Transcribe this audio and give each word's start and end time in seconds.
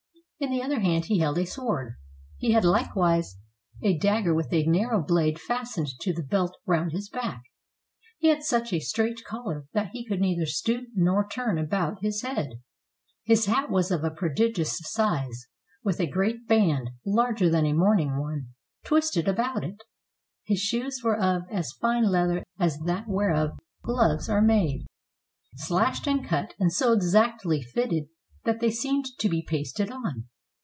In 0.43 0.49
the 0.49 0.63
other 0.63 0.79
hand 0.79 1.05
he 1.05 1.19
held 1.19 1.37
a 1.37 1.45
sword. 1.45 1.97
He 2.37 2.51
had 2.53 2.65
likewise 2.65 3.37
a 3.83 3.95
dagger 3.95 4.33
with 4.33 4.51
a 4.51 4.65
narrow 4.65 4.99
blade 5.03 5.39
fastened 5.39 5.89
to 5.99 6.13
the 6.13 6.23
belt 6.23 6.57
round 6.65 6.93
his 6.93 7.09
back. 7.09 7.43
He 8.17 8.29
had 8.29 8.41
such 8.41 8.73
a 8.73 8.79
straight 8.79 9.23
collar 9.23 9.67
that 9.73 9.89
he 9.91 10.03
could 10.03 10.19
neither 10.19 10.47
stoop 10.47 10.87
nor 10.95 11.27
turn 11.27 11.59
about 11.59 12.01
his 12.01 12.23
head. 12.23 12.59
His 13.23 13.45
hat 13.45 13.69
was 13.69 13.91
of 13.91 14.03
a 14.03 14.09
prodigious 14.09 14.79
size, 14.79 15.47
with 15.83 15.99
a 15.99 16.07
great 16.09 16.47
band, 16.47 16.89
larger 17.05 17.47
than 17.47 17.67
a 17.67 17.73
mourning 17.73 18.17
one, 18.19 18.47
twisted 18.83 19.27
about 19.27 19.63
it. 19.63 19.83
His 20.45 20.57
shoes 20.59 21.01
were 21.03 21.21
of 21.21 21.43
as 21.51 21.73
fine 21.73 22.05
leather 22.09 22.41
as 22.57 22.79
that 22.87 23.07
whereof 23.07 23.59
gloves 23.83 24.27
are 24.27 24.41
made, 24.41 24.87
slashed 25.55 26.07
and 26.07 26.25
cut, 26.25 26.55
and 26.57 26.73
so 26.73 26.93
exactly 26.93 27.61
fitted 27.61 28.05
that 28.43 28.59
they 28.59 28.71
seemed 28.71 29.05
to 29.19 29.29
be 29.29 29.43
pasted 29.47 29.91
on. 29.91 30.25